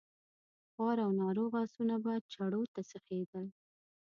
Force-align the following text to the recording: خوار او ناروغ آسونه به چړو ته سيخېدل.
خوار 0.71 0.97
او 1.05 1.11
ناروغ 1.21 1.51
آسونه 1.63 1.95
به 2.03 2.13
چړو 2.33 2.61
ته 2.73 2.81
سيخېدل. 2.89 3.45